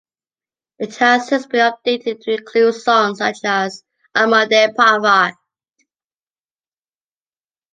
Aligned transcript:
It 0.79 0.95
has 0.95 1.27
since 1.27 1.45
been 1.45 1.59
updated 1.71 2.21
to 2.21 2.31
include 2.33 2.73
songs 2.73 3.19
such 3.19 3.37
as 3.43 3.83
"Un 4.15 4.31
Monde 4.31 4.73
parfait". 4.75 5.35